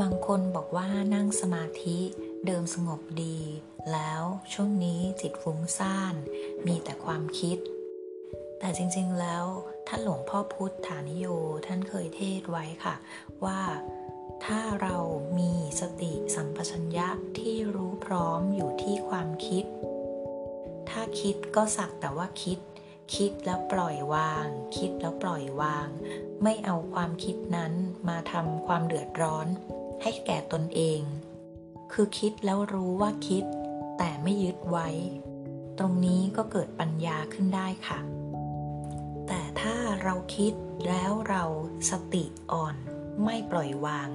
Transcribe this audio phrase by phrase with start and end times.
[0.00, 1.98] บางคนบอกว่านั่งสมาธิ
[2.46, 3.38] เดิมสงบดี
[3.92, 4.22] แล้ว
[4.52, 6.14] ช่วงนี้จิตฟุ้งซ่าน
[6.66, 7.58] มีแต่ความคิด
[8.58, 9.44] แต่จริงๆแล้ว
[9.86, 11.26] ท่านหลวงพ่อพุทธานิโย
[11.66, 12.94] ท่านเคยเทศไว้ค่ะ
[13.44, 13.60] ว่า
[14.44, 14.96] ถ้าเรา
[15.38, 19.64] มีสติสัมปชัญญะที่รู้พร้อมอยู่ที่ความคิด
[20.90, 22.58] ถ้าคิดก็สักแต่ว่าคิด
[23.16, 24.46] คิดแล้วปล่อยวาง
[24.76, 25.88] คิดแล้วปล่อยวาง
[26.42, 27.72] ไม่เอาความคิดนั้น
[28.08, 29.46] มาทำความเดือดร้อน
[30.02, 31.00] ให้แก่ตนเอง
[31.92, 33.44] คือคิดแล้วรู้ว่าคิด
[33.98, 34.88] แต่ไม่ยึดไว้
[35.78, 38.00] ตรงนี้ก็เกิดปัญญาขึ้นได้ค่ะ
[39.26, 40.52] แต่ถ้าเราคิด
[40.88, 41.44] แล้วเรา
[41.90, 42.76] สติอ่อน
[43.24, 44.08] ไม่ปล่อยวาง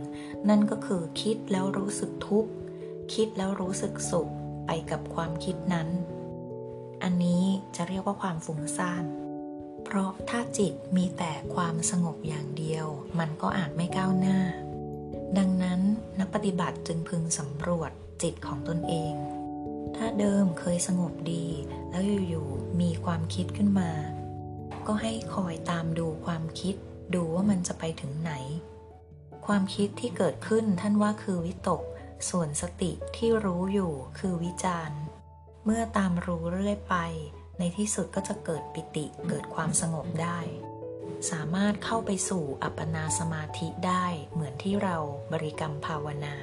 [0.49, 2.51] นั่นก็คือคิดแล้วรู้สึกทุกข์
[3.13, 4.29] คิดแล้วรู้สึกสุข
[4.65, 5.89] ไปกับความคิดนั้น
[7.03, 7.43] อันนี้
[7.75, 9.03] จะเรียกว่าความฟุ้งซ่าน
[9.83, 12.87] เพราะถ้าจิตมีแต่ความสงบอย่างเดียว
[13.19, 14.39] มันก็อาจไม่ก้าวหน้า
[16.45, 19.13] ฏิบัติจึงพึงสำรวจจิตของตนเอง
[19.95, 21.47] ถ้าเดิมเคยสงบดี
[21.89, 23.91] แล้วอยู่ๆมีความคิดขึ้นมา
[24.87, 26.75] ก็ให้คอยตามดูความคิด
[27.15, 28.33] ดูว่ามันจะไปถึงไหน
[29.45, 31.81] ความคิดที่เกิดขึ้นท่านว่าคือวิตก
[32.29, 34.99] ส่วนสติที่รู้อยู่คือวิจารณ์
[35.65, 36.95] เมื่อตามรู้เรื่อยไป
[37.59, 40.39] ในที่สุดก็จะเกิดปิติเกิดความสงบได้
[41.31, 44.97] สามารถเข้าไปสู่อัปปนาสมาธิได้เหมือนที่เรา
[45.33, 46.35] บริกรรมภาวนา